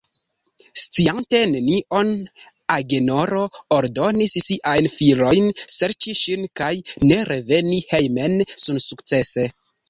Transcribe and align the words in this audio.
Sciante 0.83 1.39
nenion, 1.49 2.13
Agenoro 2.75 3.43
ordonis 3.77 4.33
siajn 4.45 4.87
filojn 4.95 5.51
serĉi 5.75 6.17
ŝin, 6.23 6.49
kaj 6.63 6.71
ne 7.11 7.21
reveni 7.33 7.79
hejmen 7.95 8.41
sensukcese. 8.67 9.47